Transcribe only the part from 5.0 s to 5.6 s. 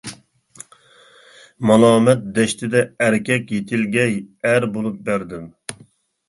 بەردەم.